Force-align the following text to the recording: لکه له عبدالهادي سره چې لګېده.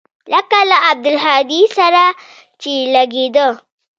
لکه 0.33 0.59
له 0.69 0.77
عبدالهادي 0.89 1.61
سره 1.77 2.03
چې 2.61 2.71
لګېده. 2.95 3.47